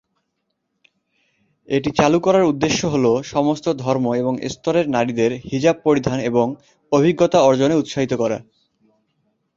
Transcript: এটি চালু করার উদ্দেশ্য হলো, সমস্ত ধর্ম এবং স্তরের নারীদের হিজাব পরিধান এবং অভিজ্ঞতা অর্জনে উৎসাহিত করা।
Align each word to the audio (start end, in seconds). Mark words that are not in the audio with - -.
এটি 1.69 1.89
চালু 1.91 2.17
করার 2.19 2.43
উদ্দেশ্য 2.43 2.81
হলো, 2.85 3.11
সমস্ত 3.25 3.65
ধর্ম 3.75 4.05
এবং 4.13 4.33
স্তরের 4.49 4.85
নারীদের 4.89 5.31
হিজাব 5.51 5.75
পরিধান 5.83 6.17
এবং 6.21 6.45
অভিজ্ঞতা 6.91 7.39
অর্জনে 7.41 7.75
উৎসাহিত 7.75 8.13
করা। 8.13 8.37